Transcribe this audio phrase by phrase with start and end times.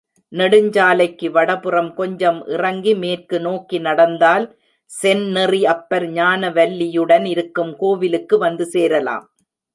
[0.31, 4.45] நெடுஞ்சாலைக்கு வடபுறம் கொஞ்சம் இறங்கி மேற்கு நோக்கி நடந்தால்
[4.91, 9.25] செந்நெறி அப்பர் ஞானவல்லியுடன் இருக்கும் கோவிலுக்கு வந்து சேரலாம்.